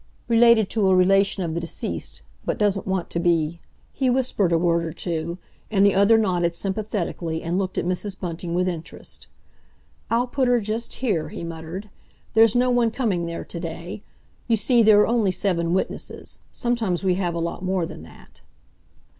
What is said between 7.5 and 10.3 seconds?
looked at Mrs. Bunting with interest. "I'll